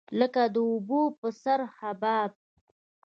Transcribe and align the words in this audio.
لکه 0.19 0.41
د 0.53 0.55
اوبو 0.69 1.01
په 1.19 1.27
سر 1.41 1.59
حباب. 1.77 2.31